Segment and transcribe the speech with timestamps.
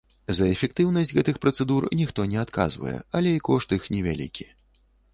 [0.37, 4.53] За эфектыўнасць гэтых працэдур ніхто не адказвае, але і кошт іх невялікі.